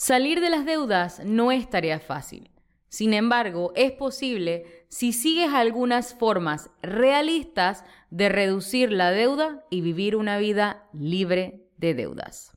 Salir 0.00 0.40
de 0.40 0.48
las 0.48 0.64
deudas 0.64 1.20
no 1.26 1.52
es 1.52 1.68
tarea 1.68 2.00
fácil. 2.00 2.50
Sin 2.88 3.12
embargo, 3.12 3.74
es 3.76 3.92
posible 3.92 4.86
si 4.88 5.12
sigues 5.12 5.52
algunas 5.52 6.14
formas 6.14 6.70
realistas 6.80 7.84
de 8.08 8.30
reducir 8.30 8.92
la 8.92 9.10
deuda 9.10 9.62
y 9.68 9.82
vivir 9.82 10.16
una 10.16 10.38
vida 10.38 10.88
libre 10.94 11.66
de 11.76 11.92
deudas. 11.92 12.56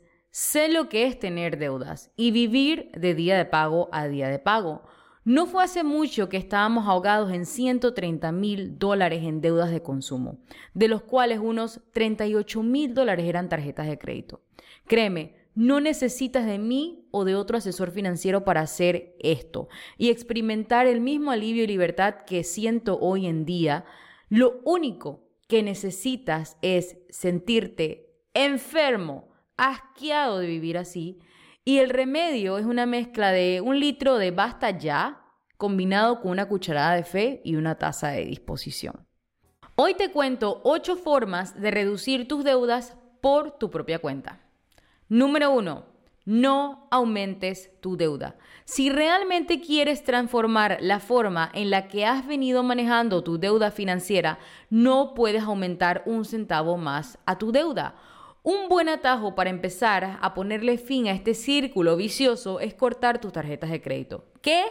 Sé 0.31 0.69
lo 0.69 0.87
que 0.87 1.07
es 1.07 1.19
tener 1.19 1.57
deudas 1.57 2.09
y 2.15 2.31
vivir 2.31 2.89
de 2.95 3.13
día 3.13 3.37
de 3.37 3.43
pago 3.43 3.89
a 3.91 4.07
día 4.07 4.29
de 4.29 4.39
pago. 4.39 4.83
No 5.25 5.45
fue 5.45 5.61
hace 5.61 5.83
mucho 5.83 6.29
que 6.29 6.37
estábamos 6.37 6.87
ahogados 6.87 7.33
en 7.33 7.45
130 7.45 8.31
mil 8.31 8.79
dólares 8.79 9.23
en 9.25 9.41
deudas 9.41 9.71
de 9.71 9.83
consumo, 9.83 10.39
de 10.73 10.87
los 10.87 11.01
cuales 11.01 11.39
unos 11.39 11.81
38 11.91 12.63
mil 12.63 12.93
dólares 12.93 13.25
eran 13.25 13.49
tarjetas 13.49 13.87
de 13.87 13.99
crédito. 13.99 14.41
Créeme, 14.87 15.35
no 15.53 15.81
necesitas 15.81 16.45
de 16.45 16.59
mí 16.59 17.09
o 17.11 17.25
de 17.25 17.35
otro 17.35 17.57
asesor 17.57 17.91
financiero 17.91 18.45
para 18.45 18.61
hacer 18.61 19.17
esto 19.19 19.67
y 19.97 20.11
experimentar 20.11 20.87
el 20.87 21.01
mismo 21.01 21.31
alivio 21.31 21.65
y 21.65 21.67
libertad 21.67 22.23
que 22.25 22.45
siento 22.45 22.97
hoy 22.99 23.27
en 23.27 23.43
día. 23.43 23.83
Lo 24.29 24.61
único 24.63 25.27
que 25.49 25.61
necesitas 25.61 26.57
es 26.61 26.95
sentirte 27.09 28.15
enfermo 28.33 29.30
asqueado 29.61 30.39
de 30.39 30.47
vivir 30.47 30.77
así. 30.77 31.19
Y 31.63 31.77
el 31.77 31.91
remedio 31.91 32.57
es 32.57 32.65
una 32.65 32.87
mezcla 32.87 33.31
de 33.31 33.61
un 33.61 33.79
litro 33.79 34.17
de 34.17 34.31
basta 34.31 34.71
ya 34.71 35.21
combinado 35.57 36.19
con 36.19 36.31
una 36.31 36.47
cucharada 36.47 36.95
de 36.95 37.03
fe 37.03 37.41
y 37.45 37.55
una 37.55 37.75
taza 37.75 38.09
de 38.09 38.25
disposición. 38.25 39.05
Hoy 39.75 39.93
te 39.93 40.11
cuento 40.11 40.61
ocho 40.63 40.95
formas 40.95 41.59
de 41.61 41.69
reducir 41.69 42.27
tus 42.27 42.43
deudas 42.43 42.97
por 43.21 43.51
tu 43.59 43.69
propia 43.69 43.99
cuenta. 43.99 44.39
Número 45.07 45.51
uno, 45.51 45.85
no 46.25 46.87
aumentes 46.89 47.69
tu 47.81 47.97
deuda. 47.97 48.37
Si 48.65 48.89
realmente 48.89 49.61
quieres 49.61 50.03
transformar 50.03 50.79
la 50.81 50.99
forma 50.99 51.51
en 51.53 51.69
la 51.69 51.87
que 51.87 52.05
has 52.05 52.25
venido 52.25 52.63
manejando 52.63 53.23
tu 53.23 53.37
deuda 53.37 53.69
financiera, 53.69 54.39
no 54.71 55.13
puedes 55.13 55.43
aumentar 55.43 56.01
un 56.07 56.25
centavo 56.25 56.77
más 56.77 57.19
a 57.27 57.37
tu 57.37 57.51
deuda. 57.51 57.95
Un 58.43 58.69
buen 58.69 58.89
atajo 58.89 59.35
para 59.35 59.51
empezar 59.51 60.17
a 60.19 60.33
ponerle 60.33 60.79
fin 60.79 61.07
a 61.07 61.11
este 61.11 61.35
círculo 61.35 61.95
vicioso 61.95 62.59
es 62.59 62.73
cortar 62.73 63.21
tus 63.21 63.31
tarjetas 63.31 63.69
de 63.69 63.81
crédito. 63.81 64.25
¿Qué? 64.41 64.63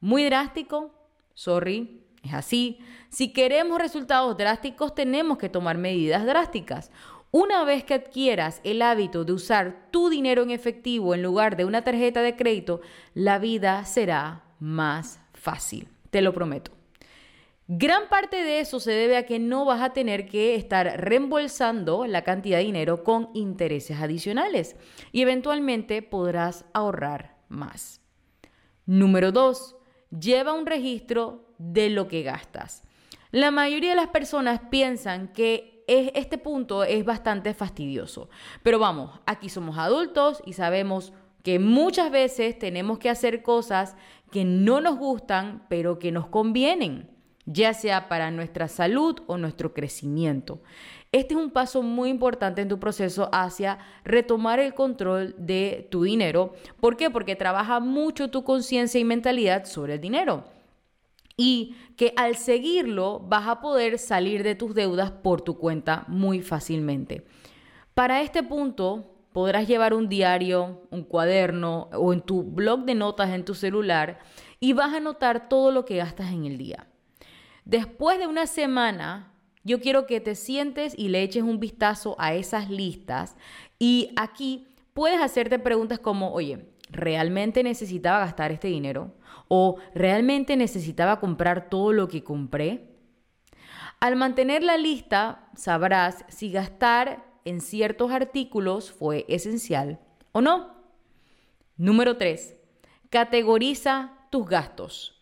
Muy 0.00 0.24
drástico. 0.24 0.90
Sorry, 1.34 2.02
es 2.24 2.34
así. 2.34 2.80
Si 3.08 3.32
queremos 3.32 3.78
resultados 3.78 4.36
drásticos, 4.36 4.92
tenemos 4.92 5.38
que 5.38 5.48
tomar 5.48 5.78
medidas 5.78 6.26
drásticas. 6.26 6.90
Una 7.30 7.62
vez 7.62 7.84
que 7.84 7.94
adquieras 7.94 8.60
el 8.64 8.82
hábito 8.82 9.24
de 9.24 9.34
usar 9.34 9.86
tu 9.92 10.10
dinero 10.10 10.42
en 10.42 10.50
efectivo 10.50 11.14
en 11.14 11.22
lugar 11.22 11.56
de 11.56 11.64
una 11.64 11.82
tarjeta 11.82 12.22
de 12.22 12.34
crédito, 12.34 12.80
la 13.14 13.38
vida 13.38 13.84
será 13.84 14.42
más 14.58 15.20
fácil. 15.32 15.86
Te 16.10 16.22
lo 16.22 16.32
prometo. 16.32 16.79
Gran 17.72 18.08
parte 18.08 18.42
de 18.42 18.58
eso 18.58 18.80
se 18.80 18.90
debe 18.90 19.16
a 19.16 19.26
que 19.26 19.38
no 19.38 19.64
vas 19.64 19.80
a 19.80 19.92
tener 19.92 20.26
que 20.26 20.56
estar 20.56 20.92
reembolsando 21.00 22.04
la 22.04 22.24
cantidad 22.24 22.58
de 22.58 22.64
dinero 22.64 23.04
con 23.04 23.30
intereses 23.32 24.00
adicionales 24.00 24.74
y 25.12 25.22
eventualmente 25.22 26.02
podrás 26.02 26.64
ahorrar 26.72 27.36
más. 27.48 28.00
Número 28.86 29.30
2. 29.30 29.76
Lleva 30.18 30.52
un 30.52 30.66
registro 30.66 31.54
de 31.58 31.90
lo 31.90 32.08
que 32.08 32.24
gastas. 32.24 32.82
La 33.30 33.52
mayoría 33.52 33.90
de 33.90 33.96
las 33.96 34.08
personas 34.08 34.62
piensan 34.68 35.28
que 35.28 35.84
este 35.86 36.38
punto 36.38 36.82
es 36.82 37.04
bastante 37.04 37.54
fastidioso, 37.54 38.30
pero 38.64 38.80
vamos, 38.80 39.20
aquí 39.26 39.48
somos 39.48 39.78
adultos 39.78 40.42
y 40.44 40.54
sabemos 40.54 41.12
que 41.44 41.60
muchas 41.60 42.10
veces 42.10 42.58
tenemos 42.58 42.98
que 42.98 43.10
hacer 43.10 43.44
cosas 43.44 43.94
que 44.32 44.44
no 44.44 44.80
nos 44.80 44.98
gustan, 44.98 45.66
pero 45.68 46.00
que 46.00 46.10
nos 46.10 46.26
convienen 46.26 47.19
ya 47.46 47.74
sea 47.74 48.08
para 48.08 48.30
nuestra 48.30 48.68
salud 48.68 49.20
o 49.26 49.36
nuestro 49.36 49.72
crecimiento. 49.72 50.60
Este 51.12 51.34
es 51.34 51.40
un 51.40 51.50
paso 51.50 51.82
muy 51.82 52.08
importante 52.08 52.62
en 52.62 52.68
tu 52.68 52.78
proceso 52.78 53.28
hacia 53.32 53.78
retomar 54.04 54.60
el 54.60 54.74
control 54.74 55.34
de 55.38 55.88
tu 55.90 56.04
dinero. 56.04 56.52
¿Por 56.78 56.96
qué? 56.96 57.10
Porque 57.10 57.34
trabaja 57.34 57.80
mucho 57.80 58.30
tu 58.30 58.44
conciencia 58.44 59.00
y 59.00 59.04
mentalidad 59.04 59.64
sobre 59.64 59.94
el 59.94 60.00
dinero. 60.00 60.44
Y 61.36 61.74
que 61.96 62.12
al 62.16 62.36
seguirlo 62.36 63.18
vas 63.18 63.48
a 63.48 63.60
poder 63.60 63.98
salir 63.98 64.44
de 64.44 64.54
tus 64.54 64.74
deudas 64.74 65.10
por 65.10 65.40
tu 65.40 65.58
cuenta 65.58 66.04
muy 66.06 66.42
fácilmente. 66.42 67.26
Para 67.94 68.22
este 68.22 68.42
punto 68.42 69.16
podrás 69.32 69.66
llevar 69.66 69.94
un 69.94 70.08
diario, 70.08 70.82
un 70.90 71.02
cuaderno 71.02 71.88
o 71.92 72.12
en 72.12 72.20
tu 72.20 72.42
blog 72.42 72.84
de 72.84 72.94
notas 72.94 73.30
en 73.30 73.44
tu 73.44 73.54
celular 73.54 74.20
y 74.60 74.74
vas 74.74 74.92
a 74.92 74.98
anotar 74.98 75.48
todo 75.48 75.72
lo 75.72 75.84
que 75.84 75.96
gastas 75.96 76.32
en 76.32 76.44
el 76.44 76.56
día. 76.56 76.89
Después 77.70 78.18
de 78.18 78.26
una 78.26 78.48
semana, 78.48 79.32
yo 79.62 79.80
quiero 79.80 80.04
que 80.04 80.20
te 80.20 80.34
sientes 80.34 80.92
y 80.98 81.06
le 81.06 81.22
eches 81.22 81.44
un 81.44 81.60
vistazo 81.60 82.16
a 82.18 82.34
esas 82.34 82.68
listas 82.68 83.36
y 83.78 84.10
aquí 84.16 84.66
puedes 84.92 85.20
hacerte 85.20 85.60
preguntas 85.60 86.00
como, 86.00 86.32
oye, 86.32 86.66
¿realmente 86.90 87.62
necesitaba 87.62 88.18
gastar 88.18 88.50
este 88.50 88.66
dinero? 88.66 89.14
¿O 89.46 89.76
realmente 89.94 90.56
necesitaba 90.56 91.20
comprar 91.20 91.70
todo 91.70 91.92
lo 91.92 92.08
que 92.08 92.24
compré? 92.24 92.88
Al 94.00 94.16
mantener 94.16 94.64
la 94.64 94.76
lista, 94.76 95.48
sabrás 95.54 96.24
si 96.26 96.50
gastar 96.50 97.24
en 97.44 97.60
ciertos 97.60 98.10
artículos 98.10 98.90
fue 98.90 99.26
esencial 99.28 100.00
o 100.32 100.40
no. 100.40 100.74
Número 101.76 102.16
3. 102.16 102.56
Categoriza 103.10 104.26
tus 104.30 104.48
gastos. 104.48 105.19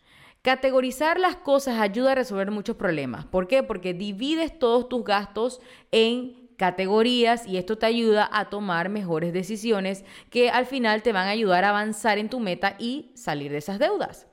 Categorizar 0.48 1.20
las 1.20 1.36
cosas 1.36 1.78
ayuda 1.78 2.12
a 2.12 2.14
resolver 2.14 2.50
muchos 2.50 2.74
problemas. 2.74 3.26
¿Por 3.26 3.48
qué? 3.48 3.62
Porque 3.62 3.92
divides 3.92 4.58
todos 4.58 4.88
tus 4.88 5.04
gastos 5.04 5.60
en 5.92 6.48
categorías 6.56 7.46
y 7.46 7.58
esto 7.58 7.76
te 7.76 7.84
ayuda 7.84 8.26
a 8.32 8.48
tomar 8.48 8.88
mejores 8.88 9.34
decisiones 9.34 10.06
que 10.30 10.48
al 10.48 10.64
final 10.64 11.02
te 11.02 11.12
van 11.12 11.26
a 11.28 11.32
ayudar 11.32 11.64
a 11.64 11.68
avanzar 11.68 12.16
en 12.16 12.30
tu 12.30 12.40
meta 12.40 12.76
y 12.78 13.10
salir 13.12 13.52
de 13.52 13.58
esas 13.58 13.78
deudas. 13.78 14.26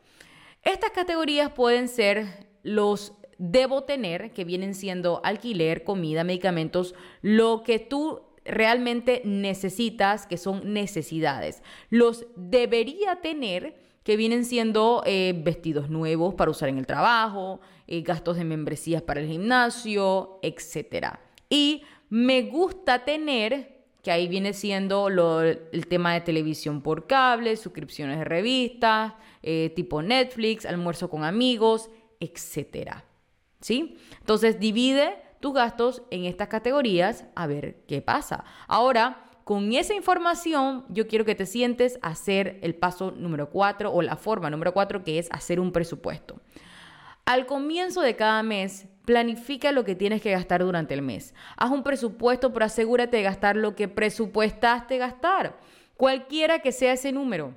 Estas 0.64 0.92
categorías 0.92 1.52
pueden 1.52 1.90
ser 1.90 2.48
los 2.64 3.12
debo 3.38 3.84
tener, 3.84 4.32
que 4.32 4.46
vienen 4.46 4.74
siendo 4.74 5.20
alquiler, 5.26 5.84
comida, 5.84 6.24
medicamentos, 6.24 6.96
lo 7.24 7.62
que 7.64 7.80
tú 7.80 8.22
realmente 8.46 9.22
necesitas, 9.26 10.28
que 10.28 10.38
son 10.38 10.72
necesidades. 10.72 11.62
Los 11.90 12.26
debería 12.38 13.18
tener, 13.18 13.76
que 14.06 14.18
vienen 14.18 14.46
siendo 14.46 15.02
eh, 15.04 15.34
vestidos 15.36 15.90
nuevos 15.90 16.36
para 16.36 16.52
usar 16.52 16.70
en 16.70 16.78
el 16.78 16.86
trabajo, 16.86 17.60
eh, 17.88 18.02
gastos 18.02 18.38
de 18.38 18.44
membresías 18.44 19.02
para 19.02 19.20
el 19.20 19.28
gimnasio, 19.28 20.40
etc. 20.44 21.18
Y 21.50 21.82
me 22.10 22.44
gusta 22.44 23.04
tener, 23.04 23.84
que 24.04 24.12
ahí 24.12 24.28
viene 24.28 24.54
siendo 24.54 25.10
el 25.10 25.88
tema 25.90 26.14
de 26.14 26.22
televisión 26.22 26.84
por 26.84 27.08
cable, 27.08 27.58
suscripciones 27.58 28.20
de 28.20 28.26
revistas, 28.26 29.14
eh, 29.42 29.74
tipo 29.76 30.04
Netflix, 30.04 30.68
almuerzo 30.68 31.10
con 31.10 31.24
amigos, 31.24 31.90
etc. 32.20 32.98
¿Sí? 33.60 33.98
Entonces 34.20 34.60
divide 34.60 35.18
tus 35.40 35.56
gastos 35.56 36.04
en 36.12 36.26
estas 36.26 36.48
categorías 36.48 37.26
a 37.34 37.48
ver 37.48 37.84
qué 37.88 38.04
pasa. 38.04 38.46
Ahora, 38.68 39.32
con 39.46 39.72
esa 39.72 39.94
información, 39.94 40.84
yo 40.90 41.08
quiero 41.08 41.24
que 41.24 41.36
te 41.36 41.46
sientes 41.46 41.98
a 42.02 42.10
hacer 42.10 42.60
el 42.62 42.76
paso 42.76 43.12
número 43.12 43.50
cuatro 43.50 43.94
o 43.94 44.02
la 44.02 44.18
forma 44.18 44.50
número 44.50 44.74
cuatro, 44.74 45.06
que 45.06 45.20
es 45.20 45.30
hacer 45.32 45.62
un 45.62 45.72
presupuesto. 45.72 46.42
Al 47.24 47.46
comienzo 47.46 48.02
de 48.02 48.18
cada 48.18 48.44
mes, 48.44 48.88
Planifica 49.06 49.72
lo 49.72 49.86
que 49.86 49.96
tienes 49.96 50.22
que 50.22 50.32
gastar 50.32 50.64
durante 50.64 50.96
el 50.96 51.04
mes. 51.04 51.36
Haz 51.58 51.70
un 51.72 51.84
presupuesto, 51.84 52.52
pero 52.52 52.66
asegúrate 52.66 53.18
de 53.18 53.24
gastar 53.24 53.56
lo 53.56 53.76
que 53.76 53.88
presupuestaste 53.88 54.98
gastar, 54.98 55.60
cualquiera 55.96 56.60
que 56.60 56.72
sea 56.72 56.94
ese 56.94 57.12
número. 57.12 57.56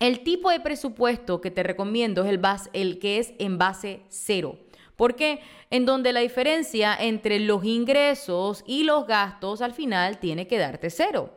El 0.00 0.24
tipo 0.24 0.50
de 0.50 0.60
presupuesto 0.60 1.40
que 1.40 1.50
te 1.50 1.62
recomiendo 1.62 2.24
es 2.24 2.30
el, 2.30 2.40
el 2.72 2.98
que 2.98 3.18
es 3.18 3.34
en 3.38 3.58
base 3.58 4.02
cero. 4.08 4.58
¿Por 4.96 5.16
qué? 5.16 5.40
En 5.70 5.86
donde 5.86 6.12
la 6.12 6.20
diferencia 6.20 6.96
entre 6.98 7.40
los 7.40 7.64
ingresos 7.64 8.62
y 8.66 8.84
los 8.84 9.06
gastos 9.06 9.60
al 9.60 9.72
final 9.72 10.18
tiene 10.18 10.46
que 10.46 10.58
darte 10.58 10.90
cero. 10.90 11.32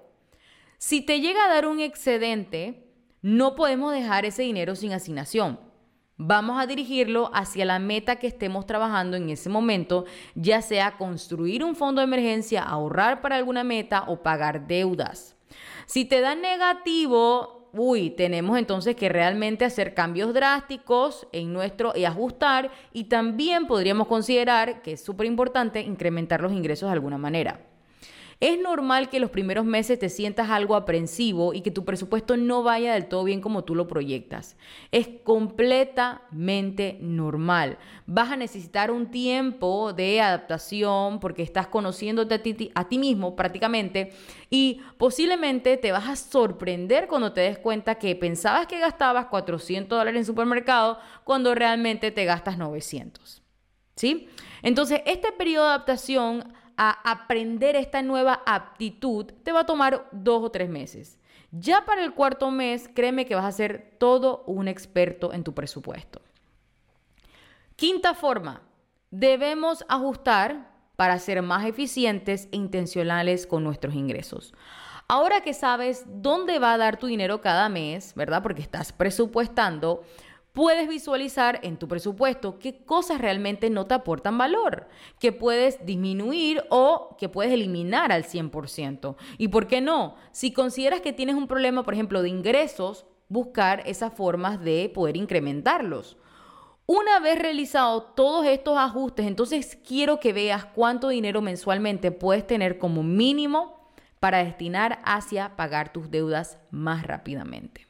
Si 0.77 1.01
te 1.01 1.19
llega 1.21 1.45
a 1.45 1.50
dar 1.50 1.65
un 1.65 1.80
excedente, 1.80 2.88
no 3.21 3.56
podemos 3.56 3.94
dejar 3.94 4.25
ese 4.25 4.44
dinero 4.44 4.75
sin 4.75 4.94
asignación. 4.94 5.59
Vamos 6.18 6.62
a 6.62 6.65
dirigirlo 6.65 7.30
hacia 7.33 7.65
la 7.65 7.77
meta 7.77 8.18
que 8.18 8.27
estemos 8.27 8.65
trabajando 8.65 9.18
en 9.18 9.30
ese 9.30 9.50
momento, 9.50 10.06
ya 10.33 10.62
sea 10.62 10.98
construir 10.98 11.63
un 11.63 11.75
fondo 11.75 12.01
de 12.01 12.06
emergencia, 12.06 12.63
ahorrar 12.63 13.21
para 13.21 13.36
alguna 13.36 13.63
meta 13.63 14.03
o 14.07 14.24
pagar 14.24 14.68
deudas. 14.68 15.36
Si 15.86 16.06
te 16.06 16.21
da 16.21 16.36
negativo, 16.36 17.56
uy, 17.77 18.09
tenemos 18.09 18.57
entonces 18.57 18.95
que 18.95 19.09
realmente 19.09 19.65
hacer 19.65 19.94
cambios 19.94 20.33
drásticos 20.33 21.27
en 21.31 21.53
nuestro 21.53 21.94
y 21.95 22.06
ajustar 22.06 22.71
y 22.94 23.06
también 23.06 23.68
podríamos 23.68 24.07
considerar 24.07 24.81
que 24.81 24.94
es 24.94 25.03
súper 25.03 25.27
importante 25.27 25.81
incrementar 25.81 26.41
los 26.41 26.51
ingresos 26.51 26.89
de 26.89 26.94
alguna 26.94 27.18
manera. 27.18 27.66
Es 28.39 28.60
normal 28.60 29.10
que 29.10 29.19
los 29.19 29.31
primeros 29.31 29.66
meses 29.66 29.98
te 29.98 30.10
sientas 30.10 30.51
algo 30.51 30.75
aprensivo 30.75 31.56
y 31.56 31.62
que 31.62 31.72
tu 31.72 31.86
presupuesto 31.86 32.38
no 32.38 32.62
vaya 32.62 32.94
del 32.94 33.07
todo 33.07 33.24
bien 33.24 33.42
como 33.42 33.63
tú 33.63 33.74
lo 33.74 33.88
proyectas. 33.88 34.57
Es 34.92 35.10
completamente 35.24 37.00
normal. 37.01 37.80
Vas 38.06 38.31
a 38.31 38.36
necesitar 38.36 38.92
un 38.92 39.10
tiempo 39.10 39.92
de 39.92 40.22
adaptación 40.22 41.19
porque 41.19 41.42
estás 41.42 41.66
conociéndote 41.66 42.36
a 42.75 42.84
ti, 42.88 42.98
mismo 43.00 43.36
prácticamente 43.36 44.13
y 44.51 44.81
posiblemente 45.00 45.78
te 45.78 45.92
vas 45.92 46.07
a 46.07 46.16
sorprender 46.16 47.07
cuando 47.07 47.34
te 47.34 47.42
des 47.42 47.57
cuenta 47.57 47.95
que 47.95 48.16
pensabas 48.16 48.68
que 48.68 48.80
gastabas 48.80 49.25
400 49.28 49.98
dólares 49.98 50.19
en 50.19 50.25
supermercado 50.25 51.00
cuando 51.24 51.56
realmente 51.56 52.12
te 52.12 52.25
gastas 52.25 52.60
900. 52.60 53.42
¿Sí? 53.95 54.30
Entonces, 54.62 55.01
este 55.07 55.31
periodo 55.31 55.66
de 55.66 55.72
adaptación 55.72 56.54
a 56.77 57.12
aprender 57.12 57.75
esta 57.75 58.01
nueva 58.01 58.41
aptitud 58.45 59.25
te 59.44 59.51
va 59.51 59.62
a 59.62 59.65
tomar 59.65 60.07
dos 60.12 60.44
o 60.44 60.51
tres 60.51 60.69
meses. 60.69 61.19
Ya 61.51 61.85
para 61.85 62.03
el 62.03 62.13
cuarto 62.13 62.51
mes, 62.51 62.89
créeme 62.94 63.25
que 63.25 63.35
vas 63.35 63.45
a 63.45 63.51
ser 63.51 63.95
todo 63.97 64.44
un 64.45 64.68
experto 64.68 65.33
en 65.33 65.44
tu 65.44 65.53
presupuesto. 65.53 66.21
Quinta 67.75 68.13
forma, 68.13 68.62
debemos 69.12 69.85
ajustar 69.88 70.69
para 70.95 71.19
ser 71.19 71.41
más 71.41 71.65
eficientes 71.65 72.50
e 72.51 72.57
intencionales 72.57 73.47
con 73.47 73.63
nuestros 73.63 73.95
ingresos. 73.95 74.53
Ahora 75.07 75.41
que 75.41 75.53
sabes 75.53 76.03
dónde 76.06 76.59
va 76.59 76.74
a 76.74 76.77
dar 76.77 76.97
tu 76.97 77.07
dinero 77.07 77.39
cada 77.39 77.69
mes, 77.69 78.13
¿verdad? 78.15 78.44
Porque 78.44 78.62
estás 78.62 78.91
presupuestando, 78.91 80.03
puedes 80.57 80.89
visualizar 80.89 81.59
en 81.62 81.77
tu 81.77 81.88
presupuesto 81.88 82.57
qué 82.57 82.83
cosas 82.83 83.21
realmente 83.21 83.69
no 83.69 83.86
te 83.86 83.94
aportan 83.94 84.39
valor, 84.39 84.88
que 85.19 85.31
puedes 85.31 85.86
disminuir 85.86 86.63
o 86.71 87.15
que 87.19 87.30
puedes 87.30 87.54
eliminar 87.54 88.12
al 88.12 88.24
100%. 88.24 89.18
¿Y 89.38 89.50
por 89.50 89.68
qué 89.68 89.81
no? 89.81 90.15
Si 90.31 90.51
consideras 90.51 91.01
que 91.01 91.13
tienes 91.13 91.36
un 91.36 91.45
problema, 91.45 91.83
por 91.83 91.94
ejemplo, 91.94 92.24
de 92.24 92.30
ingresos, 92.30 93.06
buscar 93.30 93.83
esas 93.86 94.15
formas 94.15 94.59
de 94.59 94.89
poder 94.92 95.15
incrementarlos. 95.15 96.18
Una 96.88 97.19
vez 97.19 97.38
realizado 97.38 98.01
todos 98.01 98.48
estos 98.48 98.80
ajustes, 98.80 99.27
entonces 99.27 99.77
quiero 99.88 100.19
que 100.19 100.33
veas 100.33 100.65
cuánto 100.65 101.10
dinero 101.10 101.39
mensualmente 101.39 102.12
puedes 102.12 102.48
tener 102.48 102.80
como 102.80 103.03
mínimo 103.03 103.92
para 104.19 104.44
destinar 104.44 105.03
hacia 105.06 105.56
pagar 105.56 105.94
tus 105.94 106.10
deudas 106.10 106.57
más 106.71 107.06
rápidamente. 107.06 107.87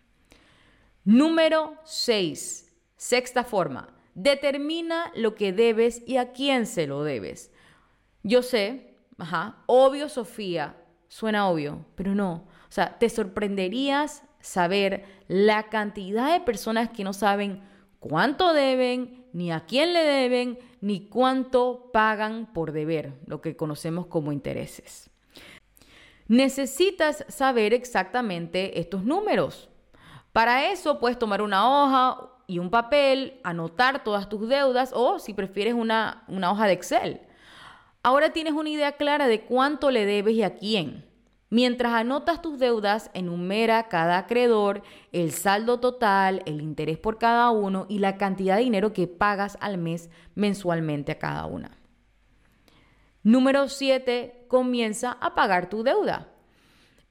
Número 1.07 1.77
6. 1.85 2.67
Sexta 2.97 3.45
forma. 3.45 3.87
Determina 4.13 5.09
lo 5.15 5.35
que 5.35 5.53
debes 5.53 6.03
y 6.05 6.17
a 6.17 6.33
quién 6.33 6.65
se 6.65 6.85
lo 6.85 7.01
debes. 7.05 7.49
Yo 8.23 8.41
sé, 8.41 8.93
ajá, 9.17 9.63
obvio 9.67 10.09
Sofía, 10.09 10.75
suena 11.07 11.47
obvio, 11.47 11.85
pero 11.95 12.13
no. 12.13 12.45
O 12.67 12.71
sea, 12.71 12.99
te 12.99 13.07
sorprenderías 13.07 14.21
saber 14.41 15.05
la 15.29 15.69
cantidad 15.69 16.33
de 16.33 16.41
personas 16.43 16.89
que 16.89 17.05
no 17.05 17.13
saben 17.13 17.61
cuánto 18.01 18.51
deben, 18.51 19.23
ni 19.31 19.49
a 19.53 19.61
quién 19.61 19.93
le 19.93 20.03
deben, 20.03 20.59
ni 20.81 21.07
cuánto 21.07 21.89
pagan 21.93 22.51
por 22.51 22.73
deber, 22.73 23.13
lo 23.27 23.39
que 23.39 23.55
conocemos 23.55 24.07
como 24.07 24.33
intereses. 24.33 25.09
Necesitas 26.27 27.23
saber 27.29 27.73
exactamente 27.73 28.81
estos 28.81 29.05
números. 29.05 29.69
Para 30.37 30.71
eso 30.71 30.99
puedes 30.99 31.17
tomar 31.17 31.41
una 31.41 31.67
hoja 31.67 32.29
y 32.45 32.59
un 32.59 32.69
papel, 32.69 33.41
anotar 33.43 34.03
todas 34.03 34.29
tus 34.29 34.47
deudas 34.47 34.91
o 34.93 35.17
si 35.17 35.33
prefieres 35.33 35.73
una, 35.73 36.25
una 36.27 36.51
hoja 36.51 36.67
de 36.67 36.73
Excel. 36.73 37.21
Ahora 38.03 38.33
tienes 38.33 38.53
una 38.53 38.69
idea 38.69 38.91
clara 38.91 39.27
de 39.27 39.41
cuánto 39.41 39.89
le 39.89 40.05
debes 40.05 40.35
y 40.35 40.43
a 40.43 40.53
quién. 40.53 41.07
Mientras 41.49 41.91
anotas 41.91 42.43
tus 42.43 42.59
deudas, 42.59 43.09
enumera 43.15 43.87
cada 43.87 44.19
acreedor, 44.19 44.83
el 45.11 45.31
saldo 45.31 45.79
total, 45.79 46.43
el 46.45 46.61
interés 46.61 46.99
por 46.99 47.17
cada 47.17 47.49
uno 47.49 47.87
y 47.89 47.97
la 47.97 48.17
cantidad 48.17 48.57
de 48.57 48.63
dinero 48.63 48.93
que 48.93 49.07
pagas 49.07 49.57
al 49.59 49.79
mes 49.79 50.11
mensualmente 50.35 51.13
a 51.13 51.17
cada 51.17 51.47
una. 51.47 51.79
Número 53.23 53.67
7. 53.69 54.45
Comienza 54.47 55.13
a 55.19 55.33
pagar 55.33 55.67
tu 55.67 55.81
deuda. 55.81 56.27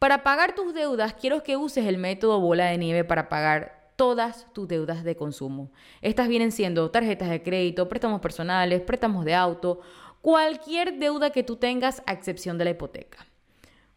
Para 0.06 0.22
pagar 0.22 0.54
tus 0.54 0.72
deudas, 0.72 1.14
quiero 1.14 1.42
que 1.42 1.56
uses 1.56 1.84
el 1.84 1.98
método 1.98 2.38
bola 2.38 2.66
de 2.66 2.78
nieve 2.78 3.02
para 3.02 3.28
pagar 3.28 3.90
todas 3.96 4.46
tus 4.52 4.68
deudas 4.68 5.02
de 5.02 5.16
consumo. 5.16 5.72
Estas 6.00 6.28
vienen 6.28 6.52
siendo 6.52 6.88
tarjetas 6.92 7.28
de 7.28 7.42
crédito, 7.42 7.88
préstamos 7.88 8.20
personales, 8.20 8.82
préstamos 8.82 9.24
de 9.24 9.34
auto, 9.34 9.80
cualquier 10.22 11.00
deuda 11.00 11.30
que 11.30 11.42
tú 11.42 11.56
tengas 11.56 12.04
a 12.06 12.12
excepción 12.12 12.56
de 12.56 12.66
la 12.66 12.70
hipoteca. 12.70 13.26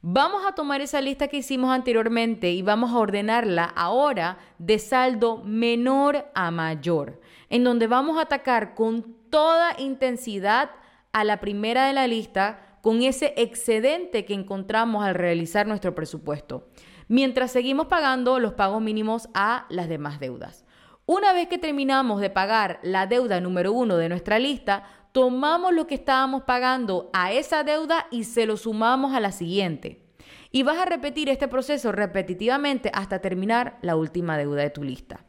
Vamos 0.02 0.42
a 0.48 0.54
tomar 0.54 0.82
esa 0.82 1.00
lista 1.00 1.28
que 1.28 1.38
hicimos 1.38 1.70
anteriormente 1.70 2.50
y 2.50 2.64
vamos 2.64 2.90
a 2.90 2.98
ordenarla 2.98 3.66
ahora 3.66 4.40
de 4.58 4.80
saldo 4.80 5.44
menor 5.44 6.26
a 6.34 6.50
mayor, 6.50 7.22
en 7.52 7.64
donde 7.64 7.86
vamos 7.86 8.18
a 8.18 8.22
atacar 8.24 8.74
con 8.74 9.14
toda 9.30 9.80
intensidad 9.80 10.72
a 11.12 11.24
la 11.24 11.40
primera 11.40 11.86
de 11.86 11.94
la 11.94 12.08
lista 12.08 12.62
con 12.82 13.02
ese 13.02 13.34
excedente 13.38 14.26
que 14.26 14.34
encontramos 14.34 15.06
al 15.06 15.16
realizar 15.16 15.68
nuestro 15.68 15.96
presupuesto, 15.96 16.68
mientras 17.08 17.52
seguimos 17.52 17.88
pagando 17.88 18.40
los 18.40 18.54
pagos 18.54 18.82
mínimos 18.82 19.30
a 19.34 19.66
las 19.70 19.90
demás 19.90 20.20
deudas. 20.20 20.66
Una 21.06 21.34
vez 21.34 21.48
que 21.48 21.58
terminamos 21.58 22.22
de 22.22 22.30
pagar 22.30 22.80
la 22.84 23.08
deuda 23.08 23.42
número 23.42 23.74
uno 23.74 23.98
de 23.98 24.10
nuestra 24.10 24.38
lista, 24.38 24.84
tomamos 25.12 25.74
lo 25.74 25.88
que 25.88 25.96
estábamos 25.96 26.44
pagando 26.44 27.10
a 27.14 27.34
esa 27.34 27.64
deuda 27.64 28.06
y 28.12 28.26
se 28.26 28.46
lo 28.46 28.58
sumamos 28.58 29.14
a 29.14 29.20
la 29.20 29.32
siguiente. 29.32 30.06
Y 30.52 30.64
vas 30.64 30.78
a 30.78 30.86
repetir 30.86 31.30
este 31.30 31.48
proceso 31.48 31.92
repetitivamente 31.92 32.92
hasta 32.94 33.20
terminar 33.20 33.80
la 33.82 33.96
última 33.96 34.38
deuda 34.38 34.62
de 34.62 34.70
tu 34.70 34.84
lista. 34.84 35.26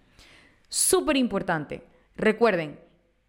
Súper 0.68 1.16
importante. 1.16 1.86
Recuerden, 2.14 2.78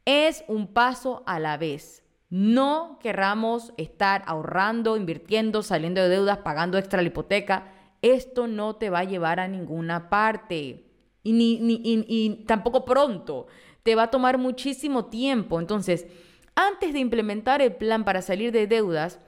es 0.06 0.44
un 0.48 0.68
paso 0.68 1.24
a 1.26 1.40
la 1.40 1.58
vez. 1.58 2.01
No 2.32 2.98
querramos 3.02 3.74
estar 3.76 4.24
ahorrando, 4.26 4.96
invirtiendo, 4.96 5.64
saliendo 5.64 6.02
de 6.02 6.08
deudas, 6.08 6.38
pagando 6.38 6.78
extra 6.78 7.02
la 7.02 7.10
hipoteca. 7.10 7.74
Esto 8.02 8.48
no 8.48 8.78
te 8.78 8.90
va 8.90 9.00
a 9.00 9.04
llevar 9.04 9.42
a 9.42 9.50
ninguna 9.50 10.10
parte. 10.10 10.86
Y, 11.24 11.34
ni, 11.34 11.60
y 11.62 12.46
tampoco 12.48 12.86
pronto. 12.86 13.48
Te 13.84 13.96
va 13.96 14.04
a 14.04 14.12
tomar 14.12 14.38
muchísimo 14.38 15.06
tiempo. 15.08 15.60
Entonces, 15.60 16.08
antes 16.56 16.94
de 16.94 17.00
implementar 17.00 17.62
el 17.62 17.76
plan 17.76 18.06
para 18.06 18.22
salir 18.22 18.54
de 18.54 18.66
deudas, 18.66 19.20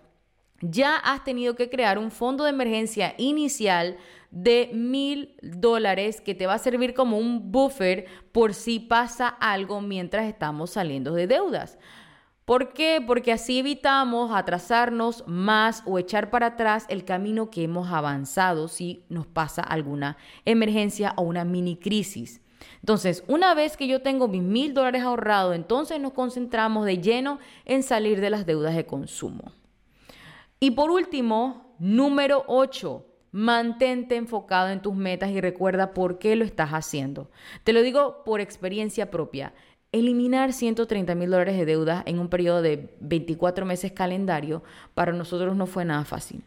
ya 0.61 0.95
has 0.95 1.25
tenido 1.25 1.55
que 1.55 1.69
crear 1.69 1.97
un 1.97 2.09
fondo 2.09 2.45
de 2.45 2.51
emergencia 2.51 3.15
inicial 3.17 3.97
de 4.31 4.71
mil 4.73 5.35
dólares 5.41 6.21
que 6.21 6.35
te 6.35 6.47
va 6.47 6.53
a 6.53 6.59
servir 6.59 6.93
como 6.93 7.17
un 7.17 7.51
buffer 7.51 8.05
por 8.31 8.53
si 8.53 8.79
pasa 8.79 9.27
algo 9.27 9.81
mientras 9.81 10.25
estamos 10.25 10.71
saliendo 10.71 11.13
de 11.13 11.27
deudas. 11.27 11.77
¿Por 12.45 12.73
qué? 12.73 13.01
Porque 13.05 13.31
así 13.31 13.59
evitamos 13.59 14.31
atrasarnos 14.33 15.23
más 15.27 15.81
o 15.85 15.97
echar 15.97 16.29
para 16.29 16.47
atrás 16.47 16.85
el 16.89 17.05
camino 17.05 17.49
que 17.49 17.63
hemos 17.63 17.89
avanzado 17.89 18.67
si 18.67 19.05
nos 19.07 19.25
pasa 19.27 19.61
alguna 19.61 20.17
emergencia 20.43 21.13
o 21.15 21.21
una 21.21 21.45
mini 21.45 21.77
crisis. 21.77 22.41
Entonces, 22.81 23.23
una 23.27 23.53
vez 23.53 23.77
que 23.77 23.87
yo 23.87 24.01
tengo 24.01 24.27
mis 24.27 24.43
mil 24.43 24.73
dólares 24.73 25.03
ahorrados, 25.03 25.55
entonces 25.55 26.01
nos 26.01 26.13
concentramos 26.13 26.85
de 26.85 26.97
lleno 26.97 27.39
en 27.63 27.81
salir 27.81 28.19
de 28.19 28.29
las 28.29 28.45
deudas 28.45 28.75
de 28.75 28.85
consumo. 28.85 29.53
Y 30.59 30.71
por 30.71 30.91
último, 30.91 31.75
número 31.79 32.43
8, 32.47 33.05
mantente 33.31 34.15
enfocado 34.15 34.69
en 34.69 34.81
tus 34.81 34.95
metas 34.95 35.31
y 35.31 35.41
recuerda 35.41 35.93
por 35.93 36.19
qué 36.19 36.35
lo 36.35 36.45
estás 36.45 36.71
haciendo. 36.71 37.29
Te 37.63 37.73
lo 37.73 37.81
digo 37.81 38.23
por 38.23 38.41
experiencia 38.41 39.09
propia. 39.09 39.53
Eliminar 39.93 40.51
130 40.51 41.15
mil 41.15 41.29
dólares 41.29 41.55
de 41.55 41.65
deudas 41.65 42.03
en 42.05 42.19
un 42.19 42.27
periodo 42.27 42.61
de 42.61 42.89
24 42.99 43.65
meses 43.65 43.93
calendario 43.93 44.63
para 44.93 45.13
nosotros 45.13 45.55
no 45.55 45.67
fue 45.67 45.85
nada 45.85 46.03
fácil. 46.03 46.43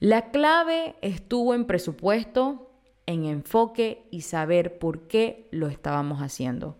La 0.00 0.30
clave 0.30 0.96
estuvo 1.02 1.54
en 1.54 1.66
presupuesto, 1.66 2.70
en 3.06 3.24
enfoque 3.24 4.06
y 4.10 4.22
saber 4.22 4.78
por 4.78 5.06
qué 5.06 5.46
lo 5.52 5.68
estábamos 5.68 6.20
haciendo. 6.20 6.76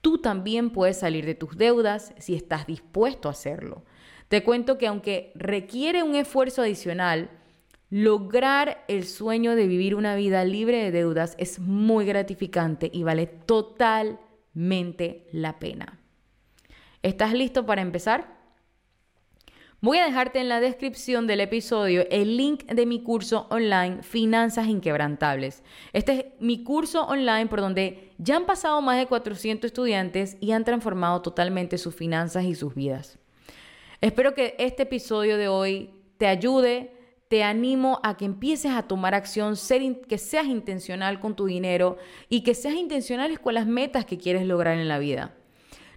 Tú 0.00 0.18
también 0.18 0.70
puedes 0.70 0.98
salir 0.98 1.26
de 1.26 1.34
tus 1.34 1.56
deudas 1.56 2.14
si 2.18 2.34
estás 2.34 2.66
dispuesto 2.66 3.28
a 3.28 3.32
hacerlo. 3.32 3.84
Te 4.28 4.42
cuento 4.42 4.78
que 4.78 4.86
aunque 4.86 5.32
requiere 5.34 6.02
un 6.02 6.14
esfuerzo 6.14 6.62
adicional, 6.62 7.30
lograr 7.90 8.84
el 8.88 9.04
sueño 9.04 9.56
de 9.56 9.66
vivir 9.66 9.94
una 9.94 10.14
vida 10.14 10.44
libre 10.44 10.82
de 10.82 10.90
deudas 10.90 11.34
es 11.38 11.58
muy 11.58 12.04
gratificante 12.06 12.90
y 12.92 13.02
vale 13.02 13.26
la 14.54 15.58
pena. 15.58 15.98
¿Estás 17.02 17.32
listo 17.32 17.64
para 17.64 17.82
empezar? 17.82 18.38
Voy 19.80 19.98
a 19.98 20.04
dejarte 20.04 20.40
en 20.40 20.48
la 20.48 20.58
descripción 20.58 21.28
del 21.28 21.40
episodio 21.40 22.04
el 22.10 22.36
link 22.36 22.64
de 22.64 22.84
mi 22.84 23.00
curso 23.00 23.46
online 23.50 24.02
Finanzas 24.02 24.66
Inquebrantables. 24.66 25.62
Este 25.92 26.12
es 26.12 26.24
mi 26.40 26.64
curso 26.64 27.06
online 27.06 27.46
por 27.46 27.60
donde 27.60 28.10
ya 28.18 28.34
han 28.34 28.44
pasado 28.44 28.82
más 28.82 28.98
de 28.98 29.06
400 29.06 29.68
estudiantes 29.68 30.36
y 30.40 30.50
han 30.50 30.64
transformado 30.64 31.22
totalmente 31.22 31.78
sus 31.78 31.94
finanzas 31.94 32.42
y 32.44 32.56
sus 32.56 32.74
vidas. 32.74 33.20
Espero 34.00 34.34
que 34.34 34.56
este 34.58 34.82
episodio 34.82 35.36
de 35.36 35.46
hoy 35.46 35.90
te 36.16 36.26
ayude, 36.26 36.97
te 37.28 37.44
animo 37.44 38.00
a 38.02 38.16
que 38.16 38.24
empieces 38.24 38.72
a 38.72 38.84
tomar 38.84 39.14
acción, 39.14 39.54
que 40.08 40.18
seas 40.18 40.46
intencional 40.46 41.20
con 41.20 41.36
tu 41.36 41.46
dinero 41.46 41.98
y 42.28 42.42
que 42.42 42.54
seas 42.54 42.74
intencional 42.74 43.40
con 43.40 43.54
las 43.54 43.66
metas 43.66 44.04
que 44.04 44.18
quieres 44.18 44.46
lograr 44.46 44.78
en 44.78 44.88
la 44.88 44.98
vida. 44.98 45.34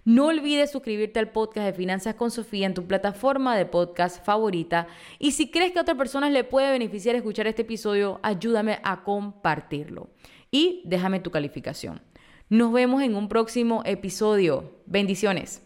No 0.04 0.26
olvides 0.26 0.72
suscribirte 0.72 1.20
al 1.20 1.30
podcast 1.30 1.66
de 1.66 1.72
Finanzas 1.72 2.16
con 2.16 2.32
Sofía 2.32 2.66
en 2.66 2.74
tu 2.74 2.86
plataforma 2.86 3.56
de 3.56 3.66
podcast 3.66 4.24
favorita. 4.24 4.88
Y 5.20 5.30
si 5.30 5.50
crees 5.50 5.72
que 5.72 5.78
a 5.78 5.82
otra 5.82 5.94
persona 5.94 6.28
le 6.28 6.42
puede 6.42 6.72
beneficiar 6.72 7.14
escuchar 7.14 7.46
este 7.46 7.62
episodio, 7.62 8.18
ayúdame 8.22 8.80
a 8.82 9.04
compartirlo. 9.04 10.10
Y 10.50 10.82
déjame 10.84 11.20
tu 11.20 11.30
calificación. 11.30 12.02
Nos 12.48 12.72
vemos 12.72 13.00
en 13.02 13.14
un 13.14 13.28
próximo 13.28 13.82
episodio. 13.84 14.82
Bendiciones. 14.86 15.62